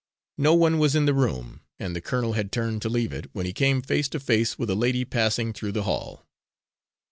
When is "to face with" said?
4.09-4.71